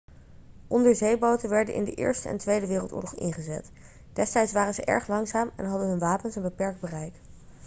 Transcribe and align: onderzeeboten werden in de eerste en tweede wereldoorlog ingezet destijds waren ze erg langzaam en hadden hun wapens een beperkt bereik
onderzeeboten 0.67 1.49
werden 1.49 1.73
in 1.73 1.83
de 1.83 1.93
eerste 1.93 2.29
en 2.29 2.37
tweede 2.37 2.67
wereldoorlog 2.67 3.15
ingezet 3.15 3.71
destijds 4.13 4.51
waren 4.51 4.73
ze 4.73 4.85
erg 4.85 5.07
langzaam 5.07 5.51
en 5.55 5.65
hadden 5.65 5.87
hun 5.87 5.99
wapens 5.99 6.35
een 6.35 6.41
beperkt 6.41 6.79
bereik 6.79 7.13